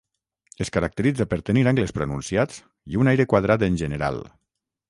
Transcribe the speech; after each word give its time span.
Es 0.63 0.71
caracteritza 0.77 1.27
per 1.33 1.39
tenir 1.51 1.65
angles 1.73 1.95
pronunciats 1.99 2.59
i 2.95 3.01
un 3.03 3.13
aire 3.15 3.29
quadrat 3.35 3.67
en 3.73 3.79
general. 3.83 4.23